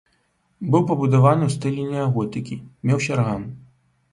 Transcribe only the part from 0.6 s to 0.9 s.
Быў